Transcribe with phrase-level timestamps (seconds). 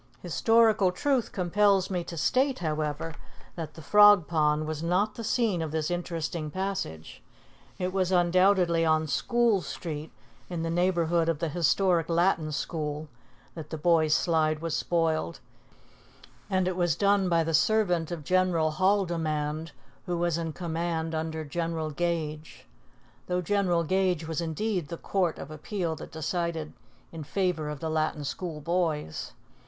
[0.23, 3.13] Historical truth compels me to state, however,
[3.53, 7.21] that the Frog Pond was not the scene of this interesting passage.
[7.77, 10.11] It was undoubtedly on School Street,
[10.49, 13.09] in the neighborhood of the historic Latin School,
[13.53, 15.39] that the boys' slide was spoiled,
[16.49, 19.71] and it was done by the servant of General Haldimand,
[20.07, 22.65] who was in command under General Gage,
[23.27, 26.73] though General Gage was indeed the court of appeal that decided
[27.11, 29.33] in favor of the Latin School boys.